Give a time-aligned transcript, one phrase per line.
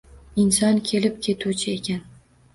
[0.43, 2.03] Inson kelib ketuvchi ekan.